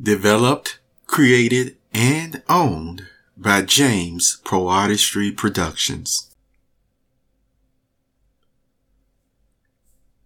Developed, 0.00 0.78
created, 1.08 1.76
and 1.92 2.44
owned 2.48 3.08
by 3.36 3.62
James 3.62 4.40
Poe 4.44 4.68
Artistry 4.68 5.32
Productions. 5.32 6.32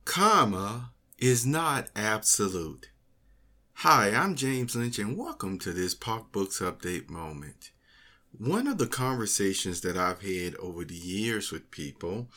Karma 0.05 0.91
is 1.17 1.47
not 1.47 1.89
absolute. 1.97 2.91
Hi, 3.77 4.11
I'm 4.11 4.35
James 4.35 4.77
Lynch, 4.77 4.99
and 4.99 5.17
welcome 5.17 5.59
to 5.61 5.73
this 5.73 5.95
Park 5.95 6.33
Books 6.33 6.61
Update 6.61 7.09
moment. 7.09 7.71
One 8.37 8.67
of 8.67 8.77
the 8.77 8.87
conversations 8.87 9.81
that 9.81 9.97
I've 9.97 10.21
had 10.21 10.55
over 10.57 10.85
the 10.85 10.95
years 10.95 11.51
with 11.51 11.71
people 11.71 12.29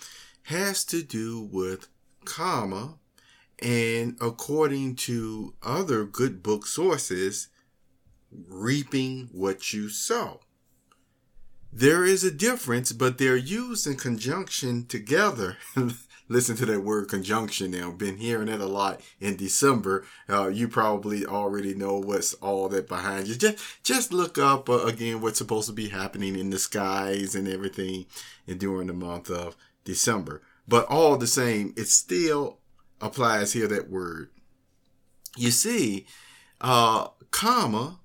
has 0.43 0.85
to 0.85 1.03
do 1.03 1.41
with 1.41 1.89
karma 2.23 2.93
and 3.61 4.17
according 4.21 4.95
to 4.95 5.53
other 5.63 6.05
good 6.05 6.43
book 6.43 6.67
sources, 6.67 7.49
reaping 8.31 9.29
what 9.31 9.73
you 9.73 9.89
sow. 9.89 10.41
There 11.71 12.05
is 12.05 12.23
a 12.23 12.31
difference, 12.31 12.93
but 12.93 13.17
they're 13.17 13.35
used 13.35 13.85
in 13.85 13.95
conjunction 13.97 14.85
together. 14.85 15.57
Listen 16.27 16.55
to 16.55 16.65
that 16.65 16.83
word 16.83 17.09
conjunction 17.09 17.71
now. 17.71 17.91
Been 17.91 18.17
hearing 18.17 18.47
it 18.47 18.61
a 18.61 18.65
lot 18.65 19.01
in 19.19 19.35
December. 19.35 20.05
Uh, 20.29 20.47
you 20.47 20.67
probably 20.67 21.25
already 21.25 21.75
know 21.75 21.99
what's 21.99 22.33
all 22.35 22.69
that 22.69 22.87
behind 22.87 23.27
you. 23.27 23.35
Just, 23.35 23.83
just 23.83 24.13
look 24.13 24.37
up 24.37 24.69
uh, 24.69 24.85
again 24.85 25.21
what's 25.21 25.37
supposed 25.37 25.67
to 25.67 25.73
be 25.73 25.89
happening 25.89 26.39
in 26.39 26.49
the 26.49 26.57
skies 26.57 27.35
and 27.35 27.47
everything 27.47 28.05
during 28.57 28.87
the 28.87 28.93
month 28.93 29.29
of 29.29 29.55
December. 29.83 30.41
But 30.67 30.87
all 30.87 31.17
the 31.17 31.27
same, 31.27 31.73
it's 31.77 31.93
still 31.93 32.59
applies 33.01 33.53
here 33.53 33.67
that 33.67 33.89
word. 33.89 34.29
You 35.37 35.51
see, 35.51 36.05
uh, 36.61 37.09
karma 37.31 37.99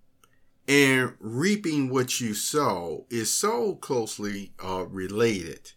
and 0.66 1.14
reaping 1.18 1.90
what 1.90 2.20
you 2.20 2.34
sow 2.34 3.06
is 3.10 3.32
so 3.32 3.74
closely 3.74 4.52
uh, 4.64 4.86
related. 4.88 5.72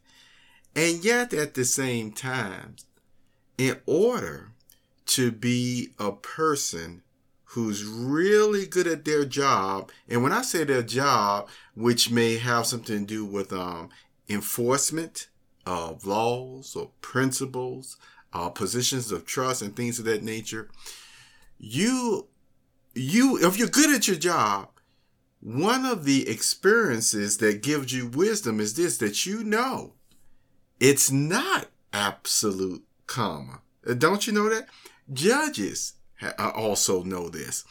And 0.75 1.03
yet 1.03 1.33
at 1.33 1.53
the 1.53 1.65
same 1.65 2.11
time, 2.11 2.75
in 3.57 3.79
order 3.85 4.51
to 5.07 5.31
be 5.31 5.89
a 5.99 6.11
person 6.11 7.03
who's 7.45 7.83
really 7.83 8.65
good 8.65 8.87
at 8.87 9.05
their 9.05 9.25
job, 9.25 9.91
and 10.07 10.23
when 10.23 10.31
I 10.31 10.41
say 10.41 10.63
their 10.63 10.81
job, 10.83 11.49
which 11.75 12.09
may 12.09 12.37
have 12.37 12.65
something 12.65 13.05
to 13.05 13.05
do 13.05 13.25
with 13.25 13.53
um, 13.53 13.89
enforcement 14.27 15.27
of 15.65 16.05
laws 16.05 16.75
or 16.75 16.91
principles, 17.01 17.97
uh, 18.33 18.49
positions 18.49 19.11
of 19.11 19.25
trust 19.25 19.61
and 19.61 19.75
things 19.75 19.99
of 19.99 20.05
that 20.05 20.23
nature. 20.23 20.69
You, 21.57 22.27
you, 22.93 23.37
if 23.45 23.57
you're 23.57 23.67
good 23.67 23.93
at 23.95 24.07
your 24.07 24.17
job, 24.17 24.69
one 25.39 25.85
of 25.85 26.05
the 26.05 26.29
experiences 26.29 27.37
that 27.39 27.61
gives 27.61 27.93
you 27.93 28.07
wisdom 28.07 28.59
is 28.59 28.75
this, 28.75 28.97
that 28.97 29.25
you 29.25 29.43
know 29.43 29.93
it's 30.79 31.11
not 31.11 31.67
absolute 31.91 32.83
karma. 33.07 33.61
Uh, 33.87 33.93
don't 33.93 34.25
you 34.25 34.33
know 34.33 34.49
that? 34.49 34.67
Judges 35.11 35.93
uh, 36.21 36.51
also 36.55 37.03
know 37.03 37.29
this. 37.29 37.63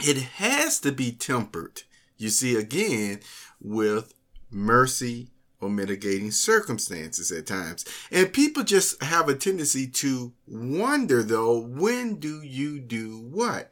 It 0.00 0.18
has 0.22 0.78
to 0.80 0.92
be 0.92 1.12
tempered, 1.12 1.82
you 2.16 2.28
see, 2.28 2.54
again, 2.56 3.20
with 3.60 4.14
mercy 4.50 5.30
or 5.60 5.68
mitigating 5.68 6.30
circumstances 6.30 7.30
at 7.30 7.46
times. 7.46 7.84
And 8.10 8.32
people 8.32 8.62
just 8.62 9.02
have 9.02 9.28
a 9.28 9.34
tendency 9.34 9.86
to 9.88 10.32
wonder 10.46 11.22
though, 11.22 11.58
when 11.58 12.16
do 12.16 12.42
you 12.42 12.80
do 12.80 13.18
what? 13.18 13.70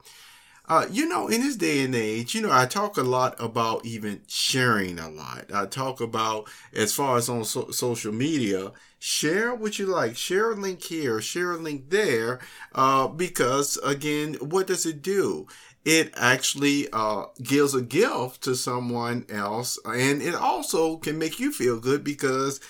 Uh, 0.67 0.87
you 0.91 1.07
know, 1.07 1.29
in 1.29 1.43
this 1.43 1.57
day 1.57 1.85
and 1.85 1.95
age, 1.95 2.35
you 2.35 2.41
know, 2.41 2.51
I 2.51 2.65
talk 2.65 2.97
a 2.97 3.03
lot 3.03 3.35
about 3.39 3.85
even 3.85 4.23
sharing 4.27 4.99
a 4.99 5.11
lot. 5.11 5.51
I 5.53 5.67
talk 5.67 6.01
about, 6.01 6.49
as 6.73 6.95
far 6.95 7.19
as 7.19 7.29
on 7.29 7.45
so- 7.45 7.71
social 7.71 8.13
media, 8.13 8.73
share 8.99 9.55
what 9.55 9.79
you 9.79 9.85
like, 9.85 10.17
share 10.17 10.53
a 10.53 10.57
link 10.57 10.83
here, 10.83 11.21
share 11.21 11.53
a 11.53 11.59
link 11.59 11.91
there, 11.91 12.41
uh, 12.75 13.09
because 13.09 13.77
again, 13.85 14.35
what 14.41 14.67
does 14.67 14.87
it 14.87 15.03
do? 15.03 15.47
It 15.85 16.13
actually 16.17 16.89
uh, 16.93 17.27
gives 17.43 17.75
a 17.75 17.83
gift 17.83 18.43
to 18.43 18.55
someone 18.55 19.27
else 19.29 19.79
and 19.85 20.23
it 20.23 20.35
also 20.35 20.97
can 20.97 21.19
make 21.19 21.39
you 21.39 21.53
feel 21.53 21.79
good 21.79 22.03
because 22.03 22.61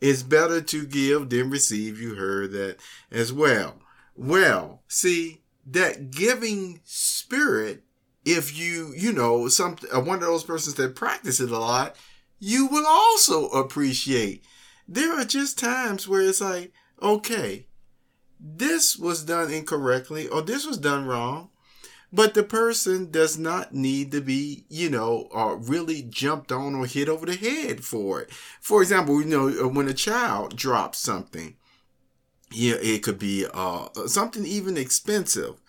it's 0.00 0.22
better 0.22 0.60
to 0.60 0.84
give 0.84 1.30
than 1.30 1.50
receive 1.50 2.00
you 2.00 2.16
heard 2.16 2.50
that 2.52 2.76
as 3.10 3.32
well. 3.32 3.76
Well 4.16 4.82
see 4.88 5.42
that 5.66 6.10
giving 6.10 6.80
spirit 6.84 7.84
if 8.24 8.56
you 8.56 8.92
you 8.96 9.12
know 9.12 9.48
some 9.48 9.76
uh, 9.94 10.00
one 10.00 10.16
of 10.16 10.24
those 10.24 10.44
persons 10.44 10.74
that 10.74 10.96
practice 10.96 11.40
it 11.40 11.50
a 11.50 11.58
lot 11.58 11.96
you 12.38 12.66
will 12.66 12.86
also 12.86 13.48
appreciate. 13.48 14.44
There 14.86 15.18
are 15.18 15.24
just 15.24 15.58
times 15.58 16.08
where 16.08 16.22
it's 16.22 16.40
like 16.40 16.72
okay 17.00 17.66
this 18.38 18.96
was 18.98 19.24
done 19.24 19.50
incorrectly 19.50 20.28
or 20.28 20.42
this 20.42 20.66
was 20.66 20.76
done 20.76 21.06
wrong 21.06 21.50
but 22.14 22.34
the 22.34 22.44
person 22.44 23.10
does 23.10 23.36
not 23.36 23.74
need 23.74 24.12
to 24.12 24.20
be, 24.20 24.64
you 24.68 24.88
know, 24.88 25.28
uh, 25.34 25.56
really 25.58 26.00
jumped 26.02 26.52
on 26.52 26.76
or 26.76 26.86
hit 26.86 27.08
over 27.08 27.26
the 27.26 27.34
head 27.34 27.84
for 27.84 28.20
it. 28.20 28.30
For 28.60 28.80
example, 28.82 29.20
you 29.20 29.26
know, 29.26 29.48
uh, 29.48 29.68
when 29.68 29.88
a 29.88 29.94
child 29.94 30.56
drops 30.56 30.98
something, 30.98 31.56
yeah, 32.52 32.76
it 32.80 33.02
could 33.02 33.18
be 33.18 33.46
uh, 33.52 33.88
something 34.06 34.46
even 34.46 34.76
expensive. 34.76 35.60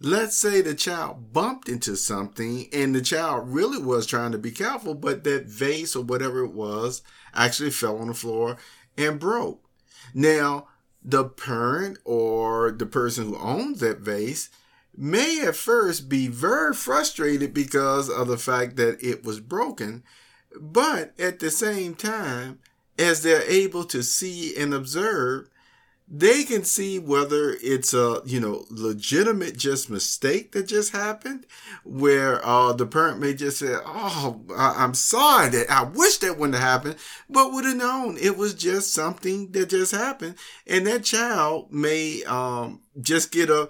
Let's 0.00 0.36
say 0.36 0.60
the 0.60 0.74
child 0.74 1.32
bumped 1.32 1.68
into 1.68 1.94
something 1.94 2.66
and 2.72 2.92
the 2.92 3.00
child 3.00 3.44
really 3.46 3.78
was 3.78 4.04
trying 4.04 4.32
to 4.32 4.38
be 4.38 4.50
careful, 4.50 4.94
but 4.94 5.22
that 5.22 5.46
vase 5.46 5.94
or 5.94 6.02
whatever 6.02 6.44
it 6.44 6.52
was 6.52 7.02
actually 7.32 7.70
fell 7.70 7.98
on 7.98 8.08
the 8.08 8.14
floor 8.14 8.56
and 8.98 9.20
broke. 9.20 9.62
Now, 10.12 10.66
the 11.04 11.24
parent 11.24 11.98
or 12.04 12.72
the 12.72 12.86
person 12.86 13.26
who 13.26 13.38
owns 13.38 13.78
that 13.78 14.00
vase 14.00 14.50
may 14.96 15.44
at 15.46 15.56
first 15.56 16.08
be 16.08 16.28
very 16.28 16.74
frustrated 16.74 17.52
because 17.54 18.08
of 18.08 18.28
the 18.28 18.38
fact 18.38 18.76
that 18.76 19.02
it 19.02 19.24
was 19.24 19.40
broken, 19.40 20.02
but 20.60 21.18
at 21.18 21.40
the 21.40 21.50
same 21.50 21.94
time, 21.94 22.60
as 22.98 23.22
they're 23.22 23.42
able 23.50 23.84
to 23.84 24.02
see 24.02 24.56
and 24.56 24.72
observe, 24.72 25.48
they 26.06 26.44
can 26.44 26.64
see 26.64 26.98
whether 26.98 27.56
it's 27.62 27.94
a 27.94 28.20
you 28.26 28.38
know 28.38 28.66
legitimate 28.68 29.56
just 29.56 29.88
mistake 29.88 30.52
that 30.52 30.66
just 30.68 30.92
happened 30.92 31.46
where 31.82 32.44
uh 32.46 32.72
the 32.74 32.84
parent 32.86 33.18
may 33.18 33.32
just 33.32 33.58
say 33.58 33.74
oh 33.86 34.42
I- 34.54 34.84
am 34.84 34.92
sorry 34.92 35.48
that 35.50 35.70
i 35.70 35.82
wish 35.82 36.18
that 36.18 36.36
wouldn't 36.38 36.58
have 36.58 36.62
happened 36.62 36.96
but 37.30 37.52
would 37.52 37.64
have 37.64 37.76
known 37.76 38.18
it 38.18 38.36
was 38.36 38.52
just 38.54 38.92
something 38.92 39.50
that 39.52 39.70
just 39.70 39.92
happened. 39.92 40.34
And 40.66 40.86
that 40.86 41.04
child 41.04 41.72
may 41.72 42.22
um 42.24 42.80
just 43.00 43.32
get 43.32 43.48
a 43.48 43.68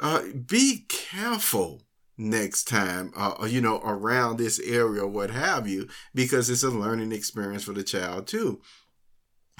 uh, 0.00 0.22
be 0.46 0.86
careful 0.88 1.82
next 2.16 2.64
time, 2.64 3.12
uh, 3.16 3.34
uh, 3.42 3.46
you 3.46 3.60
know, 3.60 3.80
around 3.84 4.36
this 4.36 4.58
area, 4.60 5.02
or 5.02 5.08
what 5.08 5.30
have 5.30 5.68
you, 5.68 5.88
because 6.14 6.50
it's 6.50 6.62
a 6.62 6.70
learning 6.70 7.12
experience 7.12 7.64
for 7.64 7.72
the 7.72 7.82
child 7.82 8.26
too. 8.26 8.60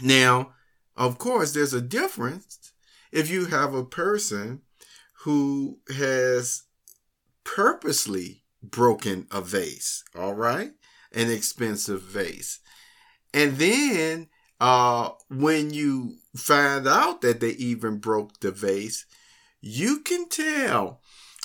Now, 0.02 0.52
of 0.96 1.18
course, 1.18 1.52
there's 1.52 1.74
a 1.74 1.80
difference 1.80 2.72
if 3.12 3.30
you 3.30 3.46
have 3.46 3.74
a 3.74 3.84
person 3.84 4.62
who 5.24 5.78
has 5.96 6.64
purposely 7.44 8.42
broken 8.62 9.26
a 9.30 9.40
vase, 9.40 10.04
all 10.14 10.34
right, 10.34 10.72
an 11.12 11.30
expensive 11.30 12.02
vase. 12.02 12.60
And 13.32 13.56
then 13.56 14.28
uh, 14.60 15.10
when 15.28 15.72
you 15.72 16.16
find 16.36 16.86
out 16.86 17.22
that 17.22 17.40
they 17.40 17.50
even 17.50 17.98
broke 17.98 18.40
the 18.40 18.50
vase, 18.50 19.06
you 19.60 20.00
can 20.00 20.28
tell 20.28 21.00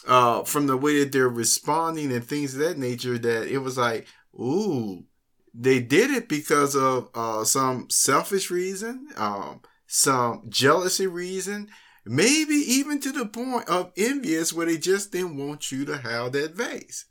uh, 0.08 0.44
from 0.44 0.68
the 0.68 0.78
way 0.78 1.00
that 1.00 1.12
they're 1.12 1.30
responding 1.30 2.12
and 2.12 2.24
things 2.24 2.54
of 2.54 2.60
that 2.62 2.78
nature 2.78 3.18
that 3.18 3.48
it 3.48 3.60
was 3.60 3.78
like, 3.78 4.08
ooh, 4.34 5.04
they 5.54 5.80
did 5.80 6.12
it 6.12 6.28
because 6.28 6.76
of 6.76 7.10
uh, 7.16 7.44
some 7.44 7.90
selfish 7.90 8.52
reason, 8.52 9.08
um, 9.16 9.62
some 9.88 10.44
jealousy 10.50 11.08
reason, 11.08 11.70
maybe 12.06 12.56
even 12.56 13.00
to 13.00 13.12
the 13.12 13.26
point 13.26 13.68
of 13.70 13.92
envious 13.98 14.54
where 14.54 14.66
they 14.66 14.78
just 14.78 15.12
didn't 15.12 15.38
want 15.38 15.72
you 15.72 15.86
to 15.86 15.98
have 15.98 16.34
that 16.34 16.56
vase. 16.56 17.06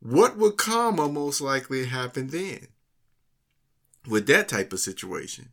What 0.00 0.36
would 0.36 0.56
karma 0.56 1.08
most 1.08 1.40
likely 1.40 1.86
happen 1.86 2.28
then? 2.28 2.68
With 4.08 4.26
that 4.26 4.48
type 4.48 4.72
of 4.72 4.80
situation. 4.80 5.50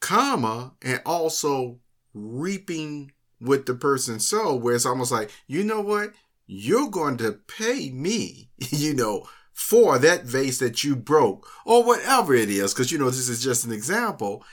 Karma 0.00 0.74
and 0.82 1.00
also 1.06 1.78
reaping 2.16 3.12
what 3.38 3.66
the 3.66 3.74
person 3.74 4.18
sowed, 4.18 4.62
where 4.62 4.74
it's 4.74 4.86
almost 4.86 5.12
like, 5.12 5.30
you 5.46 5.62
know 5.62 5.80
what? 5.80 6.12
You're 6.46 6.90
going 6.90 7.18
to 7.18 7.32
pay 7.32 7.90
me, 7.90 8.50
you 8.70 8.94
know, 8.94 9.28
for 9.52 9.98
that 9.98 10.24
vase 10.24 10.58
that 10.58 10.84
you 10.84 10.96
broke 10.96 11.48
or 11.64 11.84
whatever 11.84 12.34
it 12.34 12.50
is. 12.50 12.74
Cause 12.74 12.90
you 12.90 12.98
know, 12.98 13.10
this 13.10 13.28
is 13.28 13.42
just 13.42 13.64
an 13.64 13.72
example. 13.72 14.44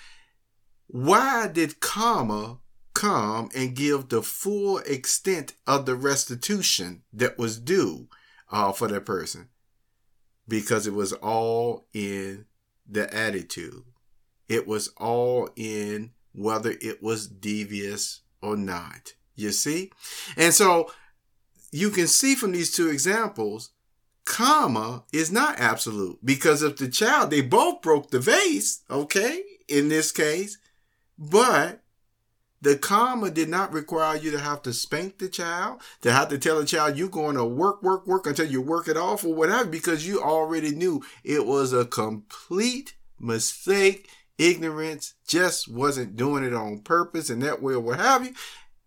Why 0.88 1.48
did 1.48 1.80
karma 1.80 2.60
come 2.94 3.50
and 3.56 3.76
give 3.76 4.10
the 4.10 4.22
full 4.22 4.78
extent 4.80 5.54
of 5.66 5.86
the 5.86 5.96
restitution 5.96 7.04
that 7.12 7.38
was 7.38 7.60
due 7.60 8.08
uh, 8.52 8.72
for 8.72 8.88
that 8.88 9.06
person 9.06 9.50
because 10.48 10.86
it 10.86 10.94
was 10.94 11.14
all 11.14 11.88
in 11.94 12.46
the 12.88 13.14
attitude. 13.14 13.84
It 14.48 14.68
was 14.68 14.90
all 14.98 15.50
in 15.56 16.12
whether 16.34 16.76
it 16.82 17.02
was 17.02 17.28
devious 17.28 18.22
or 18.42 18.58
not. 18.58 19.14
You 19.36 19.52
see? 19.52 19.92
And 20.38 20.54
so 20.54 20.92
you 21.72 21.90
can 21.90 22.08
see 22.08 22.36
from 22.36 22.52
these 22.52 22.76
two 22.76 22.90
examples, 22.90 23.72
karma 24.26 25.04
is 25.12 25.32
not 25.32 25.60
absolute 25.60 26.20
because 26.24 26.62
if 26.62 26.78
the 26.78 26.88
child, 26.88 27.30
they 27.30 27.42
both 27.42 27.82
broke 27.82 28.12
the 28.12 28.20
vase, 28.20 28.84
okay, 28.90 29.42
in 29.68 29.90
this 29.90 30.12
case, 30.12 30.58
but 31.18 31.82
the 32.62 32.78
karma 32.78 33.30
did 33.30 33.50
not 33.50 33.74
require 33.74 34.16
you 34.16 34.32
to 34.32 34.40
have 34.40 34.62
to 34.62 34.72
spank 34.72 35.18
the 35.18 35.28
child, 35.28 35.82
to 36.02 36.14
have 36.14 36.30
to 36.30 36.38
tell 36.38 36.60
the 36.60 36.66
child 36.66 36.96
you're 36.96 37.10
going 37.10 37.36
to 37.36 37.44
work, 37.44 37.84
work, 37.84 38.08
work 38.08 38.26
until 38.26 38.46
you 38.48 38.62
work 38.62 38.88
it 38.88 38.96
off 38.96 39.26
or 39.26 39.34
whatever, 39.34 39.66
because 39.66 40.08
you 40.08 40.22
already 40.22 40.74
knew 40.74 41.04
it 41.26 41.46
was 41.46 41.74
a 41.74 41.86
complete 41.86 42.96
mistake. 43.20 44.10
Ignorance 44.38 45.14
just 45.28 45.68
wasn't 45.68 46.16
doing 46.16 46.44
it 46.44 46.54
on 46.54 46.80
purpose 46.80 47.30
and 47.30 47.42
that 47.44 47.62
way 47.62 47.74
or 47.74 47.80
what 47.80 48.00
have 48.00 48.26
you. 48.26 48.34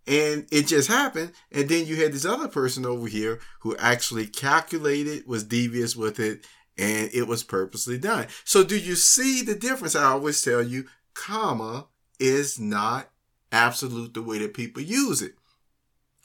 And 0.06 0.46
it 0.52 0.66
just 0.66 0.88
happened. 0.88 1.32
And 1.50 1.68
then 1.68 1.86
you 1.86 1.96
had 2.02 2.12
this 2.12 2.24
other 2.24 2.48
person 2.48 2.86
over 2.86 3.06
here 3.06 3.40
who 3.60 3.76
actually 3.76 4.26
calculated, 4.26 5.26
was 5.26 5.44
devious 5.44 5.96
with 5.96 6.20
it, 6.20 6.46
and 6.78 7.10
it 7.12 7.26
was 7.26 7.42
purposely 7.42 7.98
done. 7.98 8.26
So 8.44 8.62
do 8.62 8.76
you 8.76 8.94
see 8.94 9.42
the 9.42 9.54
difference? 9.54 9.96
I 9.96 10.04
always 10.04 10.42
tell 10.42 10.62
you, 10.62 10.86
karma 11.14 11.86
is 12.20 12.58
not 12.58 13.10
absolute 13.50 14.14
the 14.14 14.22
way 14.22 14.38
that 14.38 14.54
people 14.54 14.82
use 14.82 15.22
it. 15.22 15.34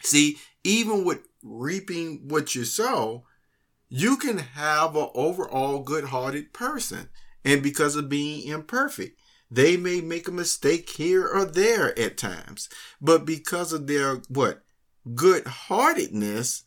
See, 0.03 0.37
even 0.63 1.05
with 1.05 1.27
reaping 1.43 2.27
what 2.27 2.55
you 2.55 2.65
sow, 2.65 3.25
you 3.89 4.17
can 4.17 4.37
have 4.39 4.95
an 4.95 5.09
overall 5.13 5.79
good 5.79 6.05
hearted 6.05 6.53
person. 6.53 7.09
And 7.43 7.63
because 7.63 7.95
of 7.95 8.09
being 8.09 8.47
imperfect, 8.47 9.19
they 9.49 9.75
may 9.75 9.99
make 9.99 10.27
a 10.27 10.31
mistake 10.31 10.89
here 10.89 11.27
or 11.27 11.45
there 11.45 11.97
at 11.99 12.17
times. 12.17 12.69
But 13.01 13.25
because 13.25 13.73
of 13.73 13.87
their 13.87 14.21
what? 14.29 14.63
Good 15.15 15.45
heartedness, 15.47 16.63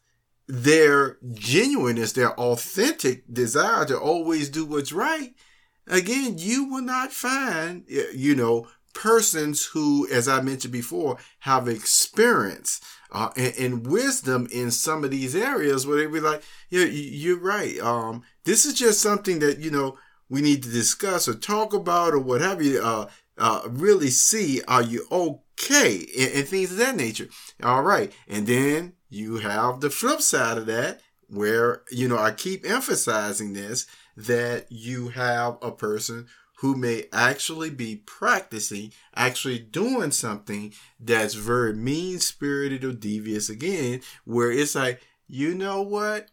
their 0.47 1.19
genuineness, 1.33 2.13
their 2.13 2.39
authentic 2.39 3.33
desire 3.33 3.87
to 3.87 3.99
always 3.99 4.51
do 4.51 4.67
what's 4.67 4.93
right, 4.93 5.35
again, 5.87 6.35
you 6.39 6.65
will 6.65 6.83
not 6.83 7.13
find, 7.13 7.85
you 7.89 8.35
know, 8.35 8.67
persons 8.93 9.65
who, 9.67 10.09
as 10.11 10.29
I 10.29 10.41
mentioned 10.41 10.73
before, 10.73 11.19
have 11.41 11.69
experience 11.69 12.81
uh, 13.11 13.31
and, 13.37 13.55
and, 13.59 13.87
wisdom 13.87 14.49
in 14.51 14.71
some 14.71 15.05
of 15.05 15.11
these 15.11 15.37
areas 15.37 15.87
where 15.87 15.97
they 15.97 16.07
be 16.07 16.21
like, 16.21 16.43
yeah, 16.71 16.85
you're 16.85 17.39
right. 17.39 17.79
Um, 17.81 18.23
this 18.45 18.65
is 18.65 18.75
just 18.75 19.01
something 19.01 19.41
that, 19.41 19.59
you 19.59 19.71
know, 19.71 19.99
we 20.29 20.41
need 20.41 20.63
to 20.63 20.71
discuss 20.71 21.29
or 21.29 21.35
talk 21.35 21.73
about 21.73 22.15
or 22.15 22.19
what 22.19 22.41
have 22.41 22.63
you, 22.63 22.81
uh, 22.83 23.09
uh, 23.39 23.63
really 23.69 24.11
see, 24.11 24.63
are 24.67 24.83
you 24.83 25.07
okay? 25.11 26.07
And, 26.19 26.33
and 26.35 26.49
things 26.49 26.73
of 26.73 26.79
that 26.79 26.97
nature. 26.97 27.29
All 27.63 27.83
right. 27.83 28.13
And 28.29 28.47
then 28.47 28.95
you 29.11 29.39
have 29.39 29.81
the 29.81 29.91
flip 29.91 30.21
side 30.21 30.59
of 30.59 30.67
that 30.67 31.01
where, 31.29 31.83
you 31.91 32.09
know, 32.09 32.19
I 32.19 32.31
keep 32.31 32.69
emphasizing 32.69 33.53
this, 33.53 33.87
that 34.17 34.67
you 34.71 35.09
have 35.09 35.59
a 35.61 35.73
person 35.73 36.27
who 36.59 36.77
may 36.77 37.07
actually 37.13 37.71
be 37.71 37.97
practicing, 38.07 38.93
actually 39.15 39.59
doing 39.59 40.13
something 40.13 40.73
that's 41.01 41.35
very 41.35 41.75
mean 41.75 42.21
spirited 42.21 42.85
or 42.85 42.93
devious 42.93 43.51
again, 43.51 44.01
where 44.25 44.51
it's 44.51 44.75
like, 44.75 45.03
you 45.27 45.55
know 45.55 45.83
what? 45.83 46.29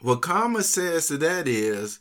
What 0.00 0.22
karma 0.22 0.62
says 0.62 1.08
to 1.08 1.18
that 1.18 1.48
is, 1.48 1.98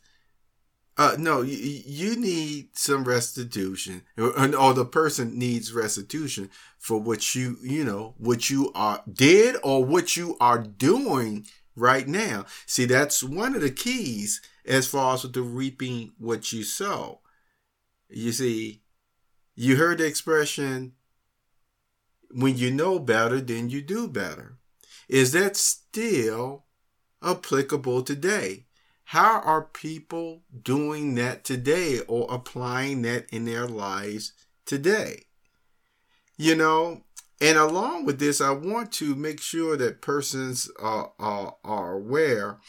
uh, 0.99 1.15
no, 1.17 1.41
you, 1.41 1.55
you 1.85 2.17
need 2.17 2.67
some 2.73 3.05
restitution, 3.05 4.01
or, 4.17 4.53
or 4.53 4.73
the 4.73 4.83
person 4.83 5.39
needs 5.39 5.71
restitution 5.71 6.49
for 6.77 6.99
what 6.99 7.33
you, 7.33 7.55
you 7.63 7.85
know, 7.85 8.15
what 8.17 8.49
you 8.49 8.69
are 8.75 9.01
did 9.09 9.55
or 9.63 9.85
what 9.85 10.17
you 10.17 10.35
are 10.41 10.57
doing 10.57 11.47
right 11.73 12.05
now. 12.05 12.45
See, 12.65 12.83
that's 12.83 13.23
one 13.23 13.55
of 13.55 13.61
the 13.61 13.71
keys 13.71 14.41
as 14.65 14.87
far 14.87 15.13
as 15.13 15.23
with 15.23 15.31
the 15.31 15.41
reaping 15.41 16.11
what 16.17 16.51
you 16.51 16.63
sow. 16.63 17.21
You 18.09 18.33
see, 18.33 18.81
you 19.55 19.77
heard 19.77 19.99
the 19.99 20.05
expression, 20.05 20.95
when 22.29 22.57
you 22.57 22.71
know 22.71 22.99
better, 22.99 23.39
then 23.39 23.69
you 23.69 23.81
do 23.81 24.09
better. 24.09 24.57
Is 25.07 25.31
that 25.31 25.55
still 25.55 26.65
applicable 27.23 28.03
today? 28.03 28.65
How 29.09 29.39
are 29.39 29.63
people 29.63 30.43
doing 30.61 31.15
that 31.15 31.43
today 31.43 31.99
or 32.07 32.27
applying 32.29 33.01
that 33.01 33.25
in 33.31 33.45
their 33.45 33.65
lives 33.65 34.33
today? 34.67 35.23
You 36.37 36.55
know, 36.55 37.05
and 37.41 37.57
along 37.57 38.05
with 38.05 38.19
this, 38.19 38.39
I 38.39 38.51
want 38.51 38.91
to 38.93 39.15
make 39.15 39.41
sure 39.41 39.75
that 39.77 40.03
persons 40.03 40.69
are, 40.79 41.11
are, 41.17 41.55
are 41.63 41.93
aware 41.93 42.59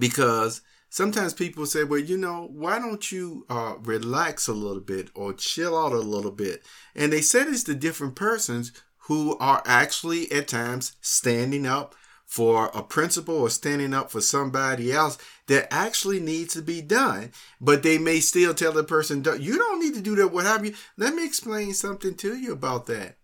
because 0.00 0.62
sometimes 0.88 1.32
people 1.32 1.64
say, 1.64 1.84
well, 1.84 2.00
you 2.00 2.16
know, 2.16 2.48
why 2.50 2.80
don't 2.80 3.12
you 3.12 3.46
uh, 3.48 3.74
relax 3.82 4.48
a 4.48 4.52
little 4.52 4.82
bit 4.82 5.10
or 5.14 5.32
chill 5.32 5.78
out 5.78 5.92
a 5.92 5.98
little 5.98 6.32
bit? 6.32 6.64
And 6.96 7.12
they 7.12 7.20
said 7.20 7.46
it's 7.46 7.62
the 7.62 7.76
different 7.76 8.16
persons 8.16 8.72
who 9.02 9.38
are 9.38 9.62
actually 9.64 10.32
at 10.32 10.48
times 10.48 10.96
standing 11.00 11.66
up 11.66 11.94
for 12.30 12.70
a 12.72 12.80
principle 12.80 13.34
or 13.34 13.50
standing 13.50 13.92
up 13.92 14.08
for 14.08 14.20
somebody 14.20 14.92
else 14.92 15.18
that 15.48 15.66
actually 15.74 16.20
needs 16.20 16.54
to 16.54 16.62
be 16.62 16.80
done. 16.80 17.32
But 17.60 17.82
they 17.82 17.98
may 17.98 18.20
still 18.20 18.54
tell 18.54 18.70
the 18.70 18.84
person, 18.84 19.24
you 19.40 19.58
don't 19.58 19.80
need 19.80 19.94
to 19.94 20.00
do 20.00 20.14
that. 20.14 20.28
What 20.28 20.46
have 20.46 20.64
you? 20.64 20.74
Let 20.96 21.16
me 21.16 21.26
explain 21.26 21.74
something 21.74 22.14
to 22.14 22.36
you 22.36 22.52
about 22.52 22.86
that. 22.86 23.16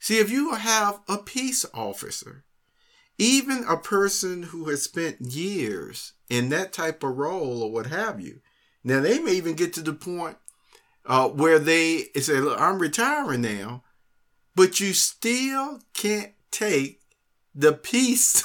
See, 0.00 0.18
if 0.18 0.32
you 0.32 0.52
have 0.54 1.00
a 1.06 1.18
peace 1.18 1.64
officer, 1.72 2.42
even 3.18 3.64
a 3.68 3.76
person 3.76 4.42
who 4.42 4.64
has 4.64 4.82
spent 4.82 5.20
years 5.20 6.14
in 6.28 6.48
that 6.48 6.72
type 6.72 7.04
of 7.04 7.16
role 7.16 7.62
or 7.62 7.70
what 7.70 7.86
have 7.86 8.20
you, 8.20 8.40
now 8.82 9.00
they 9.00 9.20
may 9.20 9.34
even 9.34 9.54
get 9.54 9.72
to 9.74 9.80
the 9.80 9.92
point 9.92 10.38
uh, 11.06 11.28
where 11.28 11.60
they 11.60 12.06
say, 12.16 12.40
look, 12.40 12.60
I'm 12.60 12.80
retiring 12.80 13.42
now, 13.42 13.84
but 14.56 14.80
you 14.80 14.92
still 14.92 15.78
can't 15.94 16.32
take 16.50 16.97
the 17.58 17.72
peace 17.72 18.42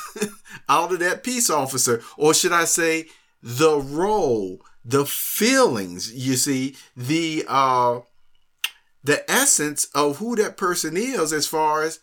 out 0.69 0.92
of 0.92 0.99
that 0.99 1.23
peace 1.23 1.49
officer, 1.49 2.02
or 2.18 2.33
should 2.33 2.52
I 2.52 2.66
say, 2.66 3.07
the 3.42 3.78
role, 3.78 4.59
the 4.83 5.06
feelings, 5.06 6.11
you 6.14 6.35
see, 6.35 6.76
the, 6.97 7.45
uh, 7.47 7.99
the 9.04 9.30
essence 9.30 9.85
of 9.94 10.18
who 10.18 10.35
that 10.38 10.57
person 10.57 10.97
is 10.97 11.31
as 11.31 11.45
far 11.45 11.83
as 11.83 11.99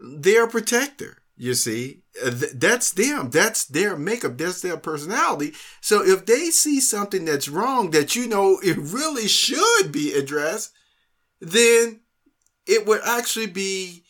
their 0.00 0.46
protector. 0.46 1.18
You 1.36 1.54
see, 1.54 2.02
uh, 2.24 2.30
that's 2.54 2.92
them. 2.92 3.30
That's 3.30 3.64
their 3.64 3.96
makeup. 3.96 4.38
That's 4.38 4.60
their 4.60 4.76
personality. 4.76 5.54
So 5.80 6.04
if 6.04 6.24
they 6.24 6.50
see 6.50 6.78
something 6.78 7.24
that's 7.24 7.48
wrong 7.48 7.90
that 7.90 8.14
you 8.14 8.28
know 8.28 8.58
it 8.62 8.76
really 8.78 9.28
should 9.28 9.90
be 9.90 10.12
addressed, 10.12 10.72
then 11.40 12.00
it 12.66 12.86
would 12.86 13.00
actually 13.04 13.48
be 13.48 14.04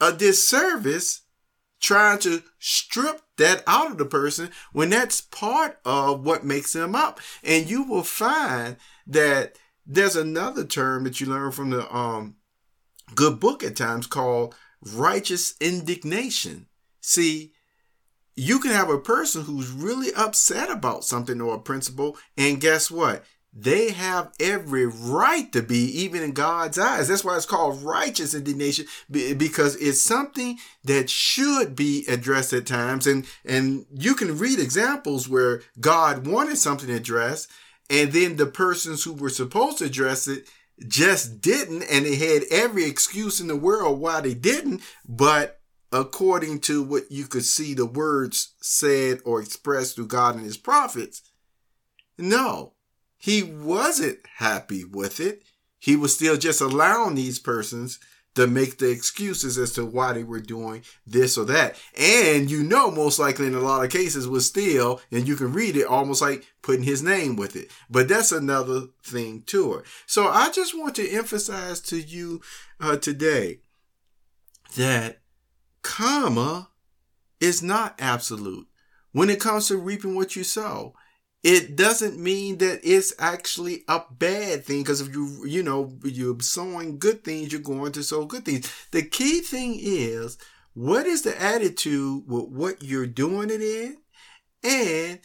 a 0.00 0.12
disservice 0.12 1.22
trying 1.80 2.18
to 2.18 2.42
strip 2.58 3.22
that 3.36 3.62
out 3.66 3.90
of 3.90 3.98
the 3.98 4.04
person 4.04 4.50
when 4.72 4.90
that's 4.90 5.20
part 5.20 5.78
of 5.84 6.24
what 6.24 6.44
makes 6.44 6.72
them 6.72 6.94
up. 6.94 7.20
And 7.44 7.70
you 7.70 7.84
will 7.84 8.02
find 8.02 8.76
that 9.06 9.56
there's 9.86 10.16
another 10.16 10.64
term 10.64 11.04
that 11.04 11.20
you 11.20 11.26
learn 11.26 11.52
from 11.52 11.70
the 11.70 11.94
um, 11.94 12.36
good 13.14 13.40
book 13.40 13.62
at 13.62 13.76
times 13.76 14.06
called 14.06 14.54
righteous 14.82 15.54
indignation. 15.60 16.66
See, 17.00 17.52
you 18.36 18.58
can 18.60 18.70
have 18.70 18.90
a 18.90 18.98
person 18.98 19.44
who's 19.44 19.70
really 19.70 20.12
upset 20.14 20.70
about 20.70 21.04
something 21.04 21.40
or 21.40 21.56
a 21.56 21.60
principle, 21.60 22.16
and 22.36 22.60
guess 22.60 22.90
what? 22.90 23.24
They 23.52 23.90
have 23.90 24.32
every 24.38 24.86
right 24.86 25.50
to 25.52 25.62
be, 25.62 25.84
even 26.02 26.22
in 26.22 26.32
God's 26.32 26.78
eyes. 26.78 27.08
That's 27.08 27.24
why 27.24 27.36
it's 27.36 27.46
called 27.46 27.82
righteous 27.82 28.34
indignation, 28.34 28.86
because 29.10 29.74
it's 29.76 30.00
something 30.00 30.58
that 30.84 31.10
should 31.10 31.74
be 31.74 32.04
addressed 32.08 32.52
at 32.52 32.66
times. 32.66 33.06
And, 33.06 33.26
and 33.44 33.86
you 33.92 34.14
can 34.14 34.38
read 34.38 34.60
examples 34.60 35.28
where 35.28 35.62
God 35.80 36.26
wanted 36.26 36.58
something 36.58 36.90
addressed, 36.90 37.50
and 37.90 38.12
then 38.12 38.36
the 38.36 38.46
persons 38.46 39.02
who 39.02 39.14
were 39.14 39.30
supposed 39.30 39.78
to 39.78 39.86
address 39.86 40.28
it 40.28 40.48
just 40.86 41.40
didn't, 41.40 41.82
and 41.90 42.04
they 42.04 42.16
had 42.16 42.42
every 42.50 42.84
excuse 42.84 43.40
in 43.40 43.48
the 43.48 43.56
world 43.56 43.98
why 43.98 44.20
they 44.20 44.34
didn't, 44.34 44.82
but 45.08 45.60
according 45.90 46.60
to 46.60 46.82
what 46.82 47.10
you 47.10 47.26
could 47.26 47.44
see 47.44 47.74
the 47.74 47.86
words 47.86 48.54
said 48.60 49.20
or 49.24 49.40
expressed 49.40 49.96
through 49.96 50.06
God 50.06 50.36
and 50.36 50.44
his 50.44 50.58
prophets, 50.58 51.22
no, 52.18 52.74
he 53.18 53.42
wasn't 53.42 54.18
happy 54.36 54.84
with 54.84 55.20
it. 55.20 55.42
He 55.78 55.96
was 55.96 56.14
still 56.14 56.36
just 56.36 56.60
allowing 56.60 57.14
these 57.14 57.38
persons 57.38 57.98
to 58.34 58.46
make 58.46 58.78
the 58.78 58.88
excuses 58.88 59.58
as 59.58 59.72
to 59.72 59.84
why 59.84 60.12
they 60.12 60.22
were 60.22 60.40
doing 60.40 60.82
this 61.04 61.36
or 61.36 61.44
that. 61.46 61.76
And 61.98 62.48
you 62.48 62.62
know, 62.62 62.88
most 62.88 63.18
likely 63.18 63.48
in 63.48 63.54
a 63.56 63.60
lot 63.60 63.84
of 63.84 63.90
cases 63.90 64.28
was 64.28 64.46
still, 64.46 65.00
and 65.10 65.26
you 65.26 65.34
can 65.34 65.52
read 65.52 65.76
it 65.76 65.86
almost 65.86 66.22
like 66.22 66.46
putting 66.62 66.84
his 66.84 67.02
name 67.02 67.34
with 67.34 67.56
it. 67.56 67.68
But 67.90 68.06
that's 68.06 68.30
another 68.30 68.82
thing 69.02 69.42
to 69.46 69.74
it. 69.74 69.86
So 70.06 70.28
I 70.28 70.52
just 70.52 70.78
want 70.78 70.94
to 70.96 71.10
emphasize 71.10 71.80
to 71.80 72.00
you 72.00 72.40
uh, 72.80 72.96
today 72.96 73.58
that 74.76 75.18
karma 75.82 76.68
is 77.40 77.60
not 77.60 77.96
absolute 77.98 78.68
when 79.10 79.30
it 79.30 79.40
comes 79.40 79.66
to 79.66 79.76
reaping 79.76 80.14
what 80.14 80.36
you 80.36 80.44
sow 80.44 80.94
it 81.44 81.76
doesn't 81.76 82.18
mean 82.18 82.58
that 82.58 82.80
it's 82.82 83.12
actually 83.18 83.84
a 83.88 84.02
bad 84.10 84.64
thing 84.64 84.82
because 84.82 85.00
if 85.00 85.14
you 85.14 85.44
you 85.46 85.62
know 85.62 85.96
you're 86.04 86.40
sowing 86.40 86.98
good 86.98 87.22
things 87.24 87.52
you're 87.52 87.60
going 87.60 87.92
to 87.92 88.02
sow 88.02 88.24
good 88.24 88.44
things. 88.44 88.72
The 88.90 89.02
key 89.02 89.40
thing 89.40 89.78
is 89.80 90.36
what 90.74 91.06
is 91.06 91.22
the 91.22 91.40
attitude 91.40 92.24
with 92.26 92.48
what 92.48 92.82
you're 92.82 93.06
doing 93.06 93.50
it 93.50 93.62
in? 93.62 93.98
And 94.64 95.20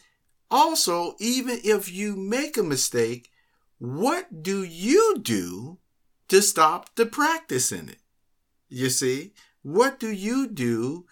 also 0.50 1.16
even 1.18 1.58
if 1.64 1.92
you 1.92 2.14
make 2.16 2.56
a 2.56 2.62
mistake 2.62 3.30
what 3.78 4.42
do 4.42 4.62
you 4.62 5.18
do 5.20 5.78
to 6.28 6.40
stop 6.40 6.94
the 6.94 7.06
practice 7.06 7.72
in 7.72 7.88
it? 7.88 7.98
You 8.68 8.88
see 8.88 9.32
what 9.62 9.98
do 9.98 10.10
you 10.10 10.46
do 10.46 11.06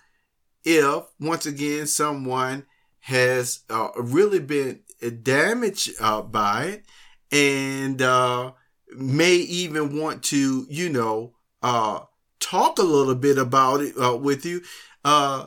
if 0.65 1.03
once 1.19 1.45
again 1.45 1.89
someone 1.89 2.67
has 3.03 3.65
uh, 3.69 3.89
really 3.97 4.39
been 4.39 4.81
damaged 5.11 5.93
uh, 6.01 6.23
by 6.23 6.65
it 6.65 6.85
and 7.31 8.01
uh, 8.03 8.53
may 8.95 9.35
even 9.35 9.99
want 9.99 10.23
to, 10.25 10.67
you 10.69 10.89
know, 10.89 11.35
uh, 11.63 12.01
talk 12.41 12.79
a 12.79 12.83
little 12.83 13.15
bit 13.15 13.39
about 13.39 13.81
it 13.81 13.95
uh, 13.99 14.17
with 14.17 14.45
you. 14.45 14.63
Uh, 15.05 15.47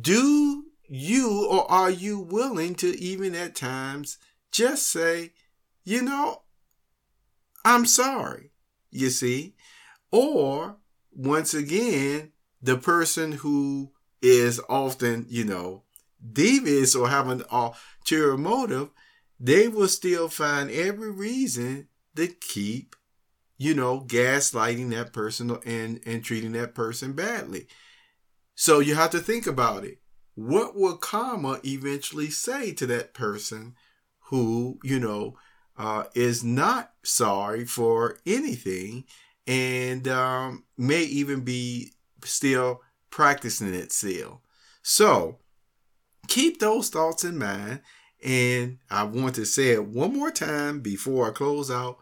do 0.00 0.64
you 0.88 1.48
or 1.50 1.70
are 1.70 1.90
you 1.90 2.18
willing 2.18 2.74
to 2.76 2.98
even 2.98 3.34
at 3.34 3.54
times 3.54 4.18
just 4.50 4.86
say, 4.86 5.32
you 5.84 6.02
know, 6.02 6.42
I'm 7.64 7.86
sorry, 7.86 8.50
you 8.90 9.08
see? 9.10 9.54
Or 10.10 10.76
once 11.10 11.54
again, 11.54 12.32
the 12.60 12.76
person 12.76 13.32
who 13.32 13.92
is 14.20 14.60
often, 14.68 15.26
you 15.28 15.44
know, 15.44 15.84
devious 16.32 16.94
or 16.94 17.08
have 17.08 17.28
an 17.28 17.42
ulterior 17.50 18.36
motive, 18.36 18.90
they 19.40 19.68
will 19.68 19.88
still 19.88 20.28
find 20.28 20.70
every 20.70 21.10
reason 21.10 21.88
to 22.16 22.28
keep, 22.28 22.94
you 23.58 23.74
know, 23.74 24.00
gaslighting 24.00 24.90
that 24.90 25.12
person 25.12 25.56
and, 25.64 26.00
and 26.06 26.24
treating 26.24 26.52
that 26.52 26.74
person 26.74 27.12
badly. 27.12 27.66
So 28.54 28.78
you 28.78 28.94
have 28.94 29.10
to 29.10 29.18
think 29.18 29.46
about 29.46 29.84
it. 29.84 29.98
What 30.34 30.76
will 30.76 30.96
karma 30.96 31.60
eventually 31.64 32.30
say 32.30 32.72
to 32.74 32.86
that 32.86 33.14
person 33.14 33.74
who, 34.26 34.78
you 34.82 35.00
know, 35.00 35.36
uh, 35.76 36.04
is 36.14 36.44
not 36.44 36.92
sorry 37.02 37.64
for 37.64 38.18
anything 38.26 39.04
and 39.46 40.06
um, 40.06 40.64
may 40.78 41.02
even 41.02 41.40
be 41.40 41.92
still 42.24 42.82
practicing 43.10 43.74
it 43.74 43.92
still? 43.92 44.42
So 44.82 45.38
keep 46.28 46.60
those 46.60 46.88
thoughts 46.88 47.24
in 47.24 47.38
mind. 47.38 47.80
And 48.24 48.78
I 48.90 49.02
want 49.04 49.34
to 49.34 49.44
say 49.44 49.70
it 49.70 49.86
one 49.86 50.12
more 50.12 50.30
time 50.30 50.80
before 50.80 51.28
I 51.28 51.32
close 51.32 51.70
out. 51.70 51.98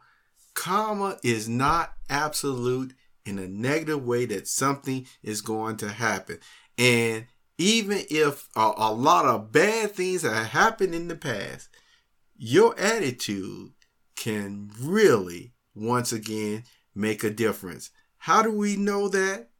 Karma 0.54 1.16
is 1.22 1.48
not 1.48 1.94
absolute 2.08 2.94
in 3.24 3.38
a 3.38 3.48
negative 3.48 4.04
way 4.04 4.26
that 4.26 4.48
something 4.48 5.06
is 5.22 5.40
going 5.40 5.76
to 5.78 5.88
happen. 5.88 6.38
And 6.76 7.26
even 7.56 8.02
if 8.10 8.48
a, 8.56 8.72
a 8.76 8.92
lot 8.92 9.26
of 9.26 9.52
bad 9.52 9.92
things 9.92 10.22
have 10.22 10.46
happened 10.46 10.94
in 10.94 11.08
the 11.08 11.16
past, 11.16 11.68
your 12.36 12.78
attitude 12.78 13.72
can 14.16 14.70
really, 14.80 15.52
once 15.74 16.12
again, 16.12 16.64
make 16.94 17.22
a 17.22 17.30
difference. 17.30 17.90
How 18.18 18.42
do 18.42 18.50
we 18.50 18.76
know 18.76 19.08
that? 19.08 19.50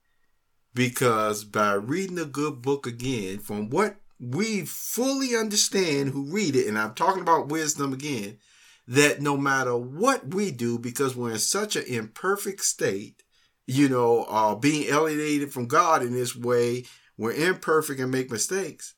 Because 0.74 1.44
by 1.44 1.72
reading 1.74 2.18
a 2.18 2.24
good 2.24 2.62
book 2.62 2.86
again, 2.86 3.38
from 3.38 3.70
what 3.70 3.96
we 4.20 4.66
fully 4.66 5.34
understand 5.34 6.10
who 6.10 6.30
read 6.30 6.54
it, 6.54 6.66
and 6.66 6.78
I'm 6.78 6.94
talking 6.94 7.22
about 7.22 7.48
wisdom 7.48 7.92
again, 7.92 8.38
that 8.86 9.22
no 9.22 9.36
matter 9.36 9.76
what 9.76 10.34
we 10.34 10.50
do, 10.50 10.78
because 10.78 11.16
we're 11.16 11.32
in 11.32 11.38
such 11.38 11.74
an 11.74 11.84
imperfect 11.86 12.62
state, 12.62 13.22
you 13.66 13.88
know, 13.88 14.24
uh, 14.24 14.54
being 14.54 14.92
alienated 14.92 15.52
from 15.52 15.66
God 15.66 16.02
in 16.02 16.12
this 16.12 16.36
way, 16.36 16.84
we're 17.16 17.32
imperfect 17.32 18.00
and 18.00 18.10
make 18.10 18.30
mistakes. 18.30 18.94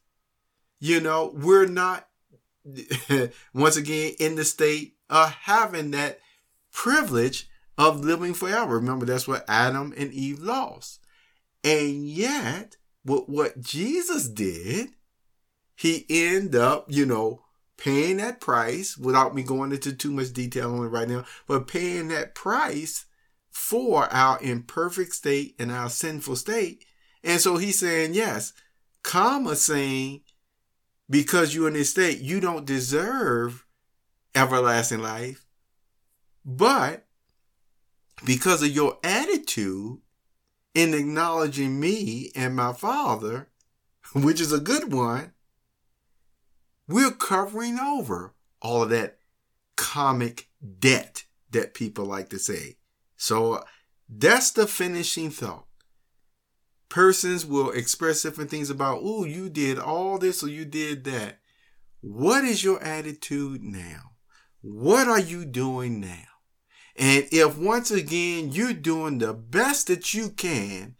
You 0.80 1.00
know, 1.00 1.32
we're 1.34 1.66
not, 1.66 2.08
once 3.54 3.76
again, 3.76 4.14
in 4.18 4.34
the 4.34 4.44
state 4.44 4.94
of 5.08 5.30
having 5.30 5.92
that 5.92 6.18
privilege 6.72 7.48
of 7.78 8.00
living 8.00 8.34
forever. 8.34 8.76
Remember, 8.76 9.06
that's 9.06 9.28
what 9.28 9.44
Adam 9.46 9.94
and 9.96 10.12
Eve 10.12 10.40
lost. 10.40 11.00
And 11.62 12.08
yet, 12.08 12.76
what, 13.04 13.28
what 13.28 13.60
Jesus 13.60 14.28
did, 14.28 14.88
he 15.82 16.06
end 16.08 16.54
up, 16.54 16.86
you 16.88 17.04
know, 17.04 17.42
paying 17.76 18.18
that 18.18 18.40
price 18.40 18.96
without 18.96 19.34
me 19.34 19.42
going 19.42 19.72
into 19.72 19.92
too 19.92 20.12
much 20.12 20.32
detail 20.32 20.72
on 20.72 20.86
it 20.86 20.90
right 20.90 21.08
now, 21.08 21.24
but 21.48 21.66
paying 21.66 22.06
that 22.06 22.36
price 22.36 23.06
for 23.50 24.04
our 24.14 24.40
imperfect 24.40 25.12
state 25.12 25.56
and 25.58 25.72
our 25.72 25.90
sinful 25.90 26.36
state. 26.36 26.84
And 27.24 27.40
so 27.40 27.56
he's 27.56 27.80
saying, 27.80 28.14
yes, 28.14 28.52
karma 29.02 29.56
saying, 29.56 30.20
because 31.10 31.52
you're 31.52 31.66
in 31.66 31.74
this 31.74 31.90
state, 31.90 32.20
you 32.20 32.38
don't 32.38 32.64
deserve 32.64 33.66
everlasting 34.36 35.02
life. 35.02 35.44
But 36.44 37.06
because 38.24 38.62
of 38.62 38.70
your 38.70 38.98
attitude 39.02 39.98
in 40.76 40.94
acknowledging 40.94 41.80
me 41.80 42.30
and 42.36 42.54
my 42.54 42.72
father, 42.72 43.48
which 44.14 44.40
is 44.40 44.52
a 44.52 44.60
good 44.60 44.92
one, 44.92 45.32
we're 46.92 47.10
covering 47.10 47.78
over 47.78 48.34
all 48.60 48.82
of 48.82 48.90
that 48.90 49.18
karmic 49.76 50.48
debt 50.78 51.24
that 51.50 51.74
people 51.74 52.04
like 52.04 52.28
to 52.30 52.38
say. 52.38 52.76
So 53.16 53.54
uh, 53.54 53.62
that's 54.08 54.50
the 54.50 54.66
finishing 54.66 55.30
thought. 55.30 55.66
Persons 56.88 57.46
will 57.46 57.70
express 57.70 58.22
different 58.22 58.50
things 58.50 58.68
about, 58.68 59.00
oh, 59.02 59.24
you 59.24 59.48
did 59.48 59.78
all 59.78 60.18
this 60.18 60.42
or 60.42 60.48
you 60.48 60.64
did 60.64 61.04
that. 61.04 61.38
What 62.00 62.44
is 62.44 62.62
your 62.62 62.82
attitude 62.82 63.62
now? 63.62 64.12
What 64.60 65.08
are 65.08 65.20
you 65.20 65.44
doing 65.44 66.00
now? 66.00 66.24
And 66.96 67.26
if 67.32 67.56
once 67.56 67.90
again 67.90 68.52
you're 68.52 68.74
doing 68.74 69.18
the 69.18 69.32
best 69.32 69.86
that 69.86 70.12
you 70.12 70.28
can, 70.28 70.96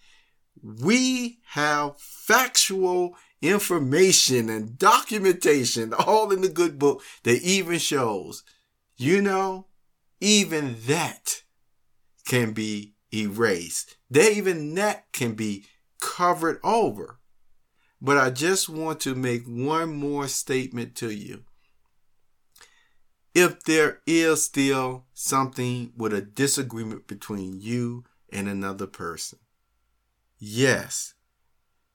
we 0.62 1.40
have 1.48 2.00
factual 2.00 3.16
information 3.42 4.48
and 4.48 4.78
documentation 4.78 5.92
all 5.92 6.32
in 6.32 6.40
the 6.40 6.48
good 6.48 6.78
book 6.78 7.02
that 7.24 7.42
even 7.42 7.78
shows, 7.78 8.44
you 8.96 9.20
know, 9.20 9.66
even 10.20 10.76
that 10.86 11.42
can 12.24 12.52
be 12.52 12.94
erased. 13.12 13.96
That 14.10 14.32
even 14.32 14.74
that 14.76 15.12
can 15.12 15.34
be 15.34 15.66
covered 16.00 16.60
over. 16.62 17.18
But 18.00 18.16
I 18.16 18.30
just 18.30 18.68
want 18.68 19.00
to 19.00 19.14
make 19.14 19.44
one 19.44 19.94
more 19.94 20.28
statement 20.28 20.94
to 20.96 21.10
you. 21.10 21.44
If 23.34 23.64
there 23.64 24.00
is 24.06 24.44
still 24.44 25.06
something 25.14 25.92
with 25.96 26.12
a 26.12 26.20
disagreement 26.20 27.06
between 27.06 27.60
you 27.60 28.04
and 28.30 28.48
another 28.48 28.86
person, 28.86 29.38
yes, 30.38 31.14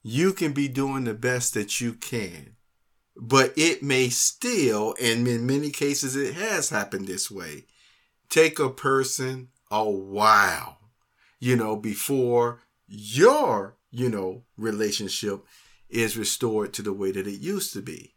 you 0.07 0.31
can 0.31 0.53
be 0.53 0.69
doing 0.69 1.03
the 1.03 1.13
best 1.13 1.53
that 1.53 1.81
you 1.81 1.91
can. 1.91 2.55
But 3.17 3.51
it 3.57 3.83
may 3.83 4.07
still, 4.07 4.95
and 5.01 5.27
in 5.27 5.45
many 5.45 5.69
cases 5.69 6.15
it 6.15 6.35
has 6.35 6.69
happened 6.69 7.07
this 7.07 7.29
way, 7.29 7.65
take 8.29 8.57
a 8.57 8.69
person 8.69 9.49
a 9.69 9.83
while, 9.83 10.77
you 11.41 11.57
know, 11.57 11.75
before 11.75 12.61
your, 12.87 13.75
you 13.91 14.07
know, 14.07 14.43
relationship 14.55 15.43
is 15.89 16.17
restored 16.17 16.71
to 16.75 16.81
the 16.81 16.93
way 16.93 17.11
that 17.11 17.27
it 17.27 17.41
used 17.41 17.73
to 17.73 17.81
be. 17.81 18.15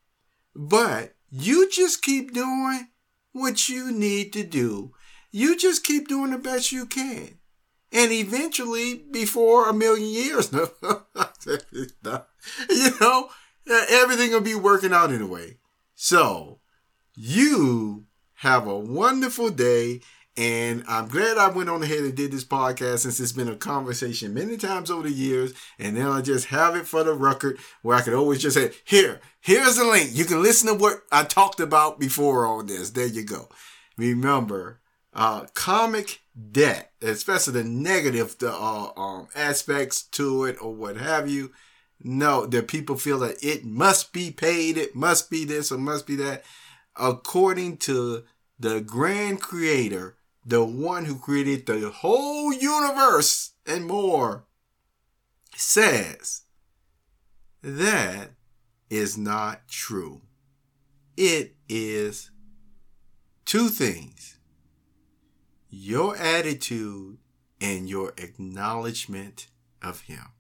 But 0.55 1.15
you 1.29 1.69
just 1.71 2.03
keep 2.03 2.33
doing 2.33 2.87
what 3.33 3.69
you 3.69 3.91
need 3.91 4.33
to 4.35 4.45
do. 4.45 4.93
You 5.33 5.57
just 5.57 5.83
keep 5.83 6.07
doing 6.07 6.31
the 6.31 6.39
best 6.39 6.71
you 6.71 6.87
can. 6.87 7.40
And 7.93 8.13
eventually, 8.13 9.05
before 9.11 9.69
a 9.69 9.73
million 9.73 10.09
years, 10.09 10.53
you 10.53 10.71
know, 13.01 13.29
everything 13.69 14.31
will 14.31 14.41
be 14.41 14.55
working 14.55 14.93
out 14.93 15.13
anyway. 15.13 15.59
So, 15.95 16.61
you 17.15 18.07
have 18.35 18.67
a 18.67 18.79
wonderful 18.79 19.51
day 19.51 20.01
And 20.37 20.85
I'm 20.89 21.09
glad 21.09 21.39
I 21.39 21.51
went 21.51 21.69
on 21.69 21.83
ahead 21.83 21.99
and 21.99 22.15
did 22.15 22.33
this 22.33 22.45
podcast 22.45 23.01
since 23.01 23.21
it's 23.21 23.33
been 23.33 23.49
a 23.49 23.57
conversation 23.57 24.33
many 24.33 24.57
times 24.57 24.91
over 24.91 25.03
the 25.03 25.15
years. 25.15 25.53
And 25.79 25.97
then 25.97 26.07
I 26.07 26.23
just 26.23 26.47
have 26.47 26.77
it 26.77 26.87
for 26.87 27.03
the 27.05 27.13
record 27.13 27.59
where 27.83 27.97
I 27.97 28.01
could 28.01 28.15
always 28.15 28.41
just 28.41 28.57
say, 28.57 28.71
here, 28.85 29.21
here's 29.41 29.77
the 29.77 29.85
link. 29.85 30.11
You 30.13 30.25
can 30.25 30.43
listen 30.43 30.69
to 30.69 30.75
what 30.75 31.03
I 31.11 31.25
talked 31.25 31.61
about 31.61 31.99
before 31.99 32.47
on 32.47 32.67
this. 32.67 32.91
There 32.91 33.07
you 33.07 33.25
go. 33.25 33.49
Remember, 33.99 34.81
uh, 35.13 35.47
karmic 35.55 36.21
debt, 36.53 36.93
especially 37.03 37.55
the 37.55 37.69
negative 37.69 38.39
the, 38.39 38.53
uh, 38.53 38.93
um, 38.97 39.29
aspects 39.35 40.03
to 40.03 40.45
it 40.45 40.57
or 40.61 40.75
what 40.75 40.97
have 40.97 41.29
you. 41.29 41.53
No, 42.03 42.47
that 42.47 42.69
people 42.69 42.97
feel 42.97 43.19
that 43.21 43.45
it 43.45 43.65
must 43.65 44.13
be 44.13 44.31
paid, 44.31 44.79
it 44.79 44.95
must 44.95 45.31
be 45.31 45.45
this 45.45 45.71
or 45.71 45.79
must 45.79 46.07
be 46.07 46.17
that. 46.17 46.45
According 46.97 47.77
to 47.79 48.25
the 48.59 48.81
grand 48.81 49.41
creator, 49.41 50.17
the 50.45 50.65
one 50.65 51.05
who 51.05 51.19
created 51.19 51.67
the 51.67 51.91
whole 51.91 52.53
universe 52.53 53.53
and 53.67 53.85
more, 53.85 54.47
says 55.55 56.43
that 57.63 58.31
is 58.89 59.19
not 59.19 59.69
true. 59.69 60.23
It 61.17 61.55
is 61.69 62.31
two 63.45 63.69
things 63.69 64.39
your 65.71 66.17
attitude 66.17 67.19
and 67.61 67.89
your 67.89 68.13
acknowledgement 68.19 69.47
of 69.83 70.03
Him. 70.03 70.33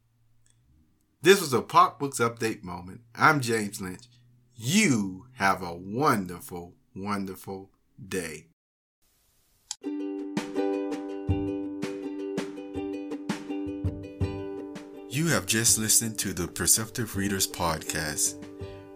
This 1.22 1.40
was 1.40 1.52
a 1.52 1.62
Pop 1.62 1.98
Books 1.98 2.18
Update 2.18 2.62
moment. 2.64 3.02
I'm 3.14 3.40
James 3.40 3.80
Lynch. 3.80 4.04
You 4.56 5.26
have 5.34 5.62
a 5.62 5.74
wonderful, 5.74 6.74
wonderful 6.94 7.70
day. 8.08 8.46
You 15.12 15.26
have 15.28 15.46
just 15.46 15.78
listened 15.78 16.18
to 16.20 16.32
the 16.32 16.48
Perceptive 16.48 17.16
Readers 17.16 17.46
Podcast. 17.46 18.39